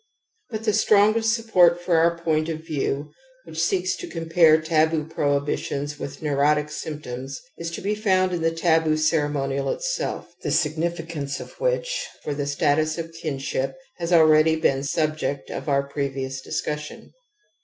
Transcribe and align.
But 0.49 0.63
the 0.63 0.73
strongest 0.73 1.29
^ 1.29 1.29
support 1.35 1.75
jfor 1.79 2.03
.x>ur 2.13 2.19
point 2.23 2.49
oi 2.49 2.55
view, 2.55 3.11
which 3.45 3.61
seeks 3.63 3.95
to 3.97 4.07
compare 4.07 4.59
taboo 4.59 5.03
jgrohibitions 5.05 5.99
with 5.99 6.23
neurotic 6.23 6.71
symptoms, 6.71 7.39
is 7.59 7.69
to 7.69 7.81
be 7.81 7.93
found 7.93 8.31
in 8.33 8.41
the 8.41 8.49
iabpa 8.49 8.97
ceremonial 8.97 9.67
itselL 9.67 10.25
the 10.41 10.49
siffnificance 10.49 11.39
of 11.39 11.51
which 11.59 12.07
for 12.23 12.33
the 12.33 12.47
status 12.47 12.97
of 12.97 13.13
«MfMp 13.23 13.75
has 13.97 14.11
already 14.11 14.55
been 14.55 14.79
the 14.79 14.83
subject 14.85 15.51
of 15.51 15.69
our 15.69 15.83
previous 15.83 16.41
discussion. 16.41 17.11